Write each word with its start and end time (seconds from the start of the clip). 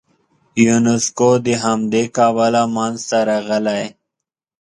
یونسکو 0.65 1.29
د 1.45 1.47
همدې 1.63 2.03
کبله 2.17 2.61
منځته 2.75 3.17
راغلی. 3.29 3.83